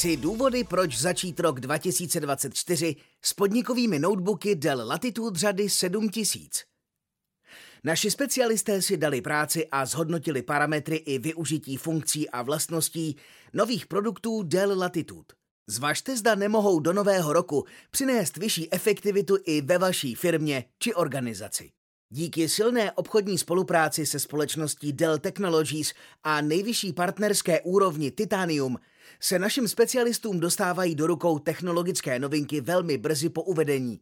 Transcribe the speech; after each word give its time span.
Tři 0.00 0.16
důvody, 0.16 0.64
proč 0.64 0.98
začít 0.98 1.40
rok 1.40 1.60
2024 1.60 2.96
s 3.24 3.34
podnikovými 3.34 3.98
notebooky 3.98 4.54
Dell 4.54 4.88
Latitude 4.88 5.38
řady 5.38 5.68
7000. 5.68 6.64
Naši 7.84 8.10
specialisté 8.10 8.82
si 8.82 8.96
dali 8.96 9.20
práci 9.20 9.68
a 9.72 9.86
zhodnotili 9.86 10.42
parametry 10.42 10.96
i 10.96 11.18
využití 11.18 11.76
funkcí 11.76 12.30
a 12.30 12.42
vlastností 12.42 13.16
nových 13.52 13.86
produktů 13.86 14.42
Dell 14.42 14.78
Latitude. 14.78 15.34
Zvažte, 15.66 16.16
zda 16.16 16.34
nemohou 16.34 16.80
do 16.80 16.92
nového 16.92 17.32
roku 17.32 17.64
přinést 17.90 18.36
vyšší 18.36 18.72
efektivitu 18.72 19.38
i 19.44 19.60
ve 19.60 19.78
vaší 19.78 20.14
firmě 20.14 20.64
či 20.78 20.94
organizaci. 20.94 21.70
Díky 22.12 22.48
silné 22.48 22.92
obchodní 22.92 23.38
spolupráci 23.38 24.06
se 24.06 24.18
společností 24.18 24.92
Dell 24.92 25.18
Technologies 25.18 25.92
a 26.24 26.40
nejvyšší 26.40 26.92
partnerské 26.92 27.60
úrovni 27.60 28.10
Titanium 28.10 28.78
se 29.22 29.38
našim 29.38 29.68
specialistům 29.68 30.40
dostávají 30.40 30.94
do 30.94 31.06
rukou 31.06 31.38
technologické 31.38 32.18
novinky 32.18 32.60
velmi 32.60 32.98
brzy 32.98 33.28
po 33.28 33.42
uvedení. 33.42 34.00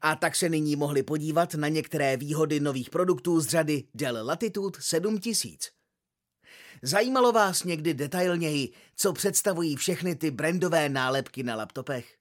A 0.00 0.16
tak 0.16 0.36
se 0.36 0.48
nyní 0.48 0.76
mohli 0.76 1.02
podívat 1.02 1.54
na 1.54 1.68
některé 1.68 2.16
výhody 2.16 2.60
nových 2.60 2.90
produktů 2.90 3.40
z 3.40 3.46
řady 3.46 3.84
Dell 3.94 4.26
Latitude 4.26 4.78
7000. 4.82 5.70
Zajímalo 6.82 7.32
vás 7.32 7.64
někdy 7.64 7.94
detailněji, 7.94 8.72
co 8.96 9.12
představují 9.12 9.76
všechny 9.76 10.14
ty 10.14 10.30
brandové 10.30 10.88
nálepky 10.88 11.42
na 11.42 11.54
laptopech? 11.56 12.14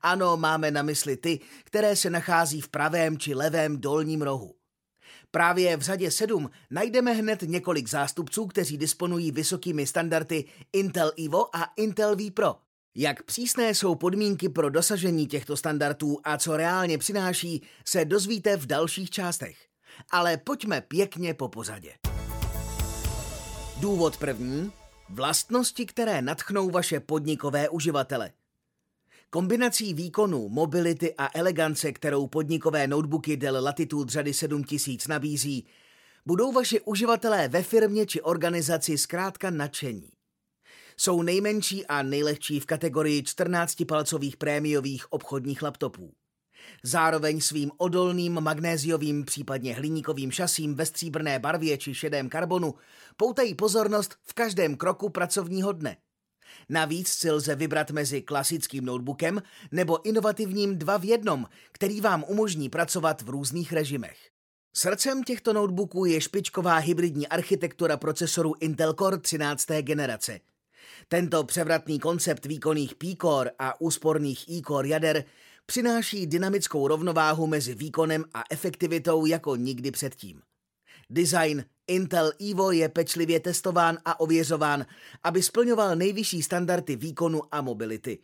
Ano, 0.00 0.36
máme 0.36 0.70
na 0.70 0.82
mysli 0.82 1.16
ty, 1.16 1.40
které 1.64 1.96
se 1.96 2.10
nachází 2.10 2.60
v 2.60 2.68
pravém 2.68 3.18
či 3.18 3.34
levém 3.34 3.80
dolním 3.80 4.22
rohu. 4.22 4.54
Právě 5.34 5.76
v 5.76 5.80
řadě 5.80 6.10
7 6.10 6.50
najdeme 6.70 7.12
hned 7.12 7.42
několik 7.42 7.88
zástupců, 7.88 8.46
kteří 8.46 8.78
disponují 8.78 9.30
vysokými 9.30 9.86
standardy 9.86 10.44
Intel 10.72 11.12
Evo 11.24 11.56
a 11.56 11.72
Intel 11.76 12.16
V 12.16 12.30
Pro. 12.30 12.56
Jak 12.94 13.22
přísné 13.22 13.74
jsou 13.74 13.94
podmínky 13.94 14.48
pro 14.48 14.70
dosažení 14.70 15.26
těchto 15.26 15.56
standardů 15.56 16.18
a 16.24 16.38
co 16.38 16.56
reálně 16.56 16.98
přináší, 16.98 17.62
se 17.84 18.04
dozvíte 18.04 18.56
v 18.56 18.66
dalších 18.66 19.10
částech. 19.10 19.56
Ale 20.10 20.36
pojďme 20.36 20.80
pěkně 20.80 21.34
po 21.34 21.48
pořadě. 21.48 21.92
Důvod 23.80 24.16
první. 24.16 24.72
Vlastnosti, 25.08 25.86
které 25.86 26.22
natchnou 26.22 26.70
vaše 26.70 27.00
podnikové 27.00 27.68
uživatele– 27.68 28.32
Kombinací 29.34 29.94
výkonu, 29.94 30.48
mobility 30.48 31.14
a 31.18 31.38
elegance, 31.38 31.92
kterou 31.92 32.26
podnikové 32.26 32.86
notebooky 32.86 33.36
Dell 33.36 33.64
Latitude 33.64 34.10
řady 34.10 34.32
7000 34.34 35.08
nabízí, 35.08 35.66
budou 36.26 36.52
vaši 36.52 36.80
uživatelé 36.80 37.48
ve 37.48 37.62
firmě 37.62 38.06
či 38.06 38.22
organizaci 38.22 38.98
zkrátka 38.98 39.50
nadšení. 39.50 40.10
Jsou 40.96 41.22
nejmenší 41.22 41.86
a 41.86 42.02
nejlehčí 42.02 42.60
v 42.60 42.66
kategorii 42.66 43.22
14-palcových 43.22 44.36
prémiových 44.36 45.12
obchodních 45.12 45.62
laptopů. 45.62 46.12
Zároveň 46.82 47.40
svým 47.40 47.70
odolným 47.76 48.40
magnéziovým, 48.40 49.24
případně 49.24 49.74
hliníkovým 49.74 50.30
šasím 50.30 50.74
ve 50.74 50.86
stříbrné 50.86 51.38
barvě 51.38 51.78
či 51.78 51.94
šedém 51.94 52.28
karbonu 52.28 52.74
poutají 53.16 53.54
pozornost 53.54 54.16
v 54.22 54.32
každém 54.32 54.76
kroku 54.76 55.08
pracovního 55.08 55.72
dne– 55.72 55.96
Navíc 56.68 57.08
si 57.08 57.30
lze 57.30 57.54
vybrat 57.54 57.90
mezi 57.90 58.22
klasickým 58.22 58.84
notebookem 58.84 59.42
nebo 59.72 60.06
inovativním 60.06 60.78
dva 60.78 60.96
v 60.96 61.04
jednom, 61.04 61.46
který 61.72 62.00
vám 62.00 62.24
umožní 62.28 62.68
pracovat 62.68 63.22
v 63.22 63.28
různých 63.28 63.72
režimech. 63.72 64.18
Srdcem 64.76 65.22
těchto 65.22 65.52
notebooků 65.52 66.04
je 66.04 66.20
špičková 66.20 66.76
hybridní 66.76 67.28
architektura 67.28 67.96
procesorů 67.96 68.54
Intel 68.60 68.92
Core 68.92 69.18
13. 69.18 69.66
generace. 69.80 70.40
Tento 71.08 71.44
převratný 71.44 71.98
koncept 71.98 72.46
výkonných 72.46 72.94
P-Core 72.94 73.50
a 73.58 73.80
úsporných 73.80 74.48
E-Core 74.48 74.88
jader 74.88 75.24
přináší 75.66 76.26
dynamickou 76.26 76.88
rovnováhu 76.88 77.46
mezi 77.46 77.74
výkonem 77.74 78.24
a 78.34 78.42
efektivitou 78.50 79.26
jako 79.26 79.56
nikdy 79.56 79.90
předtím. 79.90 80.42
Design 81.10 81.64
Intel 81.86 82.32
Evo 82.50 82.72
je 82.72 82.88
pečlivě 82.88 83.40
testován 83.40 83.98
a 84.04 84.20
ověřován, 84.20 84.86
aby 85.22 85.42
splňoval 85.42 85.96
nejvyšší 85.96 86.42
standardy 86.42 86.96
výkonu 86.96 87.42
a 87.52 87.60
mobility. 87.60 88.18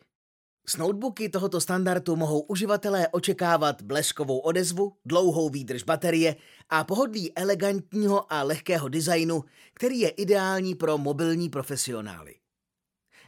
S 0.69 0.77
notebooky 0.77 1.29
tohoto 1.29 1.61
standardu 1.61 2.17
mohou 2.17 2.41
uživatelé 2.41 3.09
očekávat 3.09 3.83
bleskovou 3.83 4.39
odezvu, 4.39 4.93
dlouhou 5.05 5.51
výdrž 5.51 5.83
baterie 5.83 6.37
a 6.71 6.85
pohodlí 6.85 7.37
elegantního 7.37 8.33
a 8.33 8.43
lehkého 8.43 8.89
designu, 8.89 9.45
který 9.75 10.01
je 10.01 10.09
ideální 10.09 10.75
pro 10.75 10.99
mobilní 10.99 11.49
profesionály. 11.49 12.35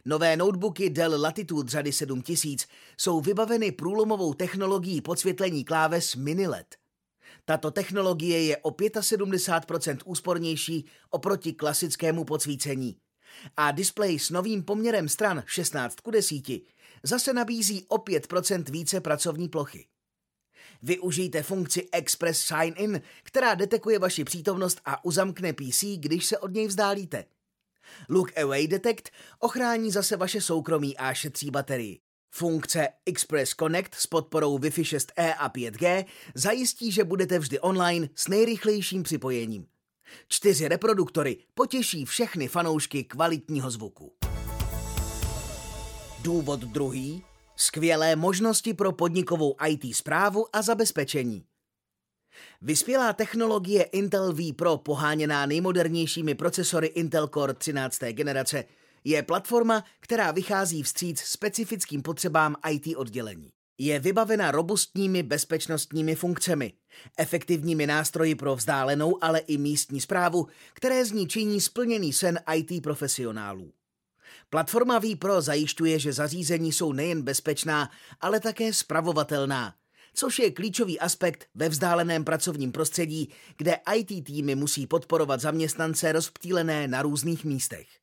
Nové 0.04 0.36
notebooky 0.36 0.90
Dell 0.90 1.20
Latitude 1.20 1.70
řady 1.70 1.92
7000 1.92 2.66
jsou 2.96 3.20
vybaveny 3.20 3.72
průlomovou 3.72 4.34
technologií 4.34 5.00
podsvětlení 5.00 5.64
kláves 5.64 6.16
mini 6.16 6.46
LED. 6.46 6.81
Tato 7.52 7.70
technologie 7.70 8.44
je 8.44 8.56
o 8.56 8.70
75% 8.70 9.98
úspornější 10.04 10.86
oproti 11.10 11.52
klasickému 11.52 12.24
podsvícení. 12.24 12.96
A 13.56 13.70
displej 13.70 14.18
s 14.18 14.30
novým 14.30 14.62
poměrem 14.62 15.08
stran 15.08 15.42
16 15.46 16.00
k 16.00 16.10
10 16.10 16.44
zase 17.02 17.32
nabízí 17.32 17.84
o 17.88 17.96
5% 17.96 18.70
více 18.70 19.00
pracovní 19.00 19.48
plochy. 19.48 19.86
Využijte 20.82 21.42
funkci 21.42 21.88
Express 21.92 22.40
Sign 22.40 22.74
In, 22.76 23.00
která 23.22 23.54
detekuje 23.54 23.98
vaši 23.98 24.24
přítomnost 24.24 24.80
a 24.84 25.04
uzamkne 25.04 25.52
PC, 25.52 25.84
když 25.96 26.26
se 26.26 26.38
od 26.38 26.54
něj 26.54 26.66
vzdálíte. 26.66 27.24
Look 28.08 28.38
Away 28.38 28.66
Detect 28.66 29.10
ochrání 29.38 29.90
zase 29.90 30.16
vaše 30.16 30.40
soukromí 30.40 30.96
a 30.96 31.14
šetří 31.14 31.50
baterii. 31.50 32.00
Funkce 32.34 32.88
Express 33.06 33.54
Connect 33.54 33.94
s 33.94 34.06
podporou 34.06 34.58
Wi-Fi 34.58 34.82
6E 34.82 35.34
a 35.38 35.48
5G 35.50 36.04
zajistí, 36.34 36.92
že 36.92 37.04
budete 37.04 37.38
vždy 37.38 37.60
online 37.60 38.08
s 38.14 38.28
nejrychlejším 38.28 39.02
připojením. 39.02 39.66
Čtyři 40.28 40.68
reproduktory 40.68 41.36
potěší 41.54 42.04
všechny 42.04 42.48
fanoušky 42.48 43.04
kvalitního 43.04 43.70
zvuku. 43.70 44.12
Důvod 46.22 46.60
druhý. 46.60 47.24
Skvělé 47.56 48.16
možnosti 48.16 48.74
pro 48.74 48.92
podnikovou 48.92 49.56
IT 49.68 49.96
zprávu 49.96 50.46
a 50.52 50.62
zabezpečení. 50.62 51.44
Vyspělá 52.62 53.12
technologie 53.12 53.82
Intel 53.82 54.32
V 54.32 54.52
Pro 54.52 54.76
poháněná 54.76 55.46
nejmodernějšími 55.46 56.34
procesory 56.34 56.86
Intel 56.86 57.28
Core 57.28 57.54
13. 57.54 57.98
generace– 57.98 58.64
je 59.04 59.22
platforma, 59.22 59.84
která 60.00 60.30
vychází 60.30 60.82
vstříc 60.82 61.20
specifickým 61.20 62.02
potřebám 62.02 62.56
IT 62.70 62.96
oddělení. 62.96 63.50
Je 63.78 63.98
vybavena 63.98 64.50
robustními 64.50 65.22
bezpečnostními 65.22 66.14
funkcemi, 66.14 66.72
efektivními 67.18 67.86
nástroji 67.86 68.34
pro 68.34 68.56
vzdálenou, 68.56 69.24
ale 69.24 69.38
i 69.38 69.58
místní 69.58 70.00
zprávu, 70.00 70.46
které 70.72 71.04
z 71.04 71.12
ní 71.12 71.28
činí 71.28 71.60
splněný 71.60 72.12
sen 72.12 72.40
IT 72.54 72.82
profesionálů. 72.82 73.72
Platforma 74.50 75.00
vPro 75.00 75.40
zajišťuje, 75.40 75.98
že 75.98 76.12
zařízení 76.12 76.72
jsou 76.72 76.92
nejen 76.92 77.22
bezpečná, 77.22 77.90
ale 78.20 78.40
také 78.40 78.72
spravovatelná, 78.72 79.74
což 80.14 80.38
je 80.38 80.50
klíčový 80.50 81.00
aspekt 81.00 81.46
ve 81.54 81.68
vzdáleném 81.68 82.24
pracovním 82.24 82.72
prostředí, 82.72 83.28
kde 83.56 83.76
IT 83.94 84.24
týmy 84.24 84.54
musí 84.54 84.86
podporovat 84.86 85.40
zaměstnance 85.40 86.12
rozptýlené 86.12 86.88
na 86.88 87.02
různých 87.02 87.44
místech. 87.44 88.01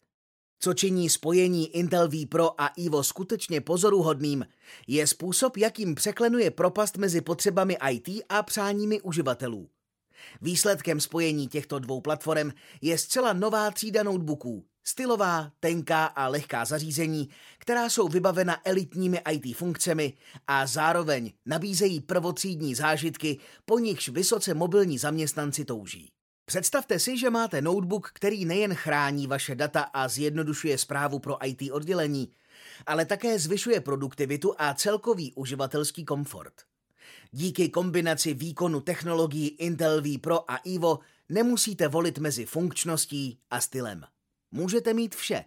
Co 0.62 0.74
činí 0.74 1.10
spojení 1.10 1.76
Intel 1.76 2.10
V 2.10 2.26
Pro 2.26 2.62
a 2.62 2.70
Evo 2.86 3.04
skutečně 3.04 3.62
pozoruhodným, 3.62 4.46
je 4.88 5.08
způsob, 5.08 5.58
jakým 5.58 5.96
překlenuje 5.96 6.52
propast 6.52 6.98
mezi 6.98 7.22
potřebami 7.22 7.78
IT 7.92 8.24
a 8.30 8.44
přáními 8.44 9.02
uživatelů. 9.02 9.70
Výsledkem 10.42 11.00
spojení 11.00 11.48
těchto 11.48 11.80
dvou 11.80 12.02
platform 12.02 12.52
je 12.82 12.98
zcela 12.98 13.34
nová 13.34 13.72
třída 13.72 14.04
notebooků, 14.04 14.66
stylová, 14.84 15.52
tenká 15.60 16.06
a 16.06 16.28
lehká 16.28 16.66
zařízení, 16.66 17.30
která 17.58 17.90
jsou 17.90 18.08
vybavena 18.08 18.58
elitními 18.66 19.22
IT 19.32 19.58
funkcemi 19.58 20.14
a 20.48 20.68
zároveň 20.68 21.32
nabízejí 21.46 22.02
prvotřídní 22.02 22.76
zážitky, 22.76 23.40
po 23.66 23.80
nichž 23.80 24.10
vysoce 24.10 24.54
mobilní 24.54 24.98
zaměstnanci 24.98 25.66
touží. 25.66 26.12
Představte 26.50 27.00
si, 27.00 27.18
že 27.18 27.30
máte 27.30 27.62
notebook, 27.62 28.12
který 28.14 28.46
nejen 28.46 28.74
chrání 28.74 29.28
vaše 29.28 29.56
data 29.56 29.82
a 29.82 30.08
zjednodušuje 30.08 30.78
zprávu 30.78 31.20
pro 31.20 31.46
IT 31.46 31.72
oddělení, 31.72 32.32
ale 32.86 33.06
také 33.06 33.40
zvyšuje 33.40 33.82
produktivitu 33.82 34.56
a 34.58 34.74
celkový 34.74 35.34
uživatelský 35.34 36.06
komfort. 36.06 36.54
Díky 37.32 37.70
kombinaci 37.70 38.34
výkonu 38.34 38.82
technologií 38.82 39.48
Intel 39.48 40.02
V 40.02 40.18
Pro 40.18 40.52
a 40.52 40.60
Evo 40.76 41.00
nemusíte 41.30 41.88
volit 41.88 42.18
mezi 42.18 42.46
funkčností 42.46 43.40
a 43.50 43.62
stylem. 43.62 44.04
Můžete 44.52 44.94
mít 44.94 45.16
vše. 45.16 45.44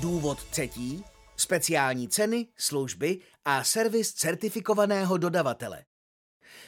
Důvod 0.00 0.44
třetí. 0.44 1.04
Speciální 1.36 2.08
ceny, 2.08 2.46
služby 2.56 3.18
a 3.44 3.64
servis 3.64 4.12
certifikovaného 4.12 5.16
dodavatele. 5.16 5.87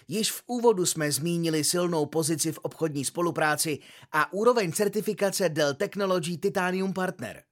Již 0.09 0.33
v 0.33 0.43
úvodu 0.47 0.87
jsme 0.87 1.13
zmínili 1.13 1.65
silnou 1.65 2.07
pozici 2.07 2.53
v 2.53 2.59
obchodní 2.59 3.05
spolupráci 3.05 3.79
a 4.13 4.33
úroveň 4.33 4.73
certifikace 4.73 5.49
Dell 5.49 5.75
Technology 5.75 6.37
Titanium 6.37 6.93
Partner. 6.93 7.43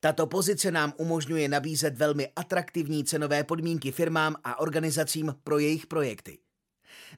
Tato 0.00 0.26
pozice 0.26 0.70
nám 0.70 0.92
umožňuje 0.96 1.48
nabízet 1.48 1.96
velmi 1.96 2.28
atraktivní 2.36 3.04
cenové 3.04 3.44
podmínky 3.44 3.92
firmám 3.92 4.36
a 4.44 4.60
organizacím 4.60 5.34
pro 5.44 5.58
jejich 5.58 5.86
projekty. 5.86 6.38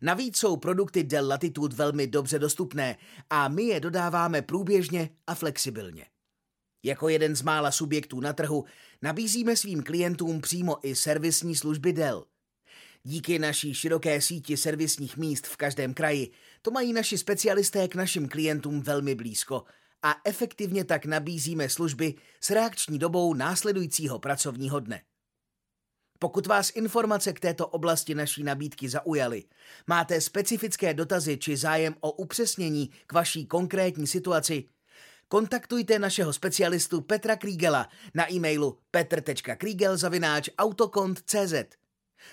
Navíc 0.00 0.36
jsou 0.36 0.56
produkty 0.56 1.04
Dell 1.04 1.28
Latitude 1.28 1.76
velmi 1.76 2.06
dobře 2.06 2.38
dostupné 2.38 2.96
a 3.30 3.48
my 3.48 3.62
je 3.62 3.80
dodáváme 3.80 4.42
průběžně 4.42 5.10
a 5.26 5.34
flexibilně. 5.34 6.06
Jako 6.84 7.08
jeden 7.08 7.36
z 7.36 7.42
mála 7.42 7.70
subjektů 7.70 8.20
na 8.20 8.32
trhu 8.32 8.64
nabízíme 9.02 9.56
svým 9.56 9.82
klientům 9.82 10.40
přímo 10.40 10.86
i 10.86 10.94
servisní 10.94 11.56
služby 11.56 11.92
Dell. 11.92 12.24
Díky 13.04 13.38
naší 13.38 13.74
široké 13.74 14.20
síti 14.20 14.56
servisních 14.56 15.16
míst 15.16 15.46
v 15.46 15.56
každém 15.56 15.94
kraji 15.94 16.30
to 16.62 16.70
mají 16.70 16.92
naši 16.92 17.18
specialisté 17.18 17.88
k 17.88 17.94
našim 17.94 18.28
klientům 18.28 18.82
velmi 18.82 19.14
blízko 19.14 19.64
a 20.02 20.16
efektivně 20.24 20.84
tak 20.84 21.04
nabízíme 21.04 21.68
služby 21.68 22.14
s 22.40 22.50
reakční 22.50 22.98
dobou 22.98 23.34
následujícího 23.34 24.18
pracovního 24.18 24.80
dne. 24.80 25.02
Pokud 26.18 26.46
vás 26.46 26.70
informace 26.74 27.32
k 27.32 27.40
této 27.40 27.66
oblasti 27.66 28.14
naší 28.14 28.42
nabídky 28.42 28.88
zaujaly, 28.88 29.44
máte 29.86 30.20
specifické 30.20 30.94
dotazy 30.94 31.38
či 31.38 31.56
zájem 31.56 31.94
o 32.00 32.12
upřesnění 32.12 32.90
k 33.06 33.12
vaší 33.12 33.46
konkrétní 33.46 34.06
situaci, 34.06 34.64
kontaktujte 35.28 35.98
našeho 35.98 36.32
specialistu 36.32 37.00
Petra 37.00 37.36
Krígela 37.36 37.88
na 38.14 38.32
e-mailu 38.32 38.78
petr.kriegel.autokont.cz. 38.90 41.81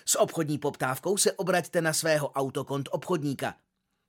S 0.05 0.19
obchodní 0.19 0.57
poptávkou 0.57 1.17
se 1.17 1.31
obraťte 1.31 1.81
na 1.81 1.93
svého 1.93 2.29
autokont 2.29 2.89
obchodníka. 2.91 3.55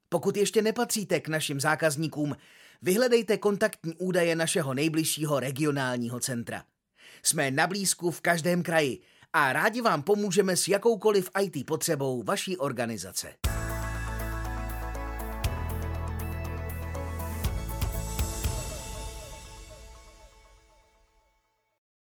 Pokud 0.08 0.36
ještě 0.36 0.62
nepatříte 0.62 1.20
k 1.20 1.28
našim 1.28 1.60
zákazníkům, 1.60 2.36
vyhledejte 2.82 3.38
kontaktní 3.38 3.94
údaje 3.96 4.36
našeho 4.36 4.74
nejbližšího 4.74 5.40
regionálního 5.40 6.20
centra. 6.20 6.64
Jsme 7.22 7.50
na 7.50 7.66
blízku 7.66 8.10
v 8.10 8.20
každém 8.20 8.62
kraji 8.62 9.00
a 9.32 9.52
rádi 9.52 9.80
vám 9.80 10.02
pomůžeme 10.02 10.56
s 10.56 10.68
jakoukoliv 10.68 11.30
IT 11.42 11.66
potřebou 11.66 12.22
vaší 12.22 12.56
organizace. 12.56 13.49